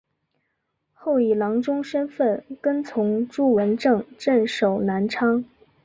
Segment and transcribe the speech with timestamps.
[0.95, 5.45] 后以郎中身份跟从朱文正镇守南昌。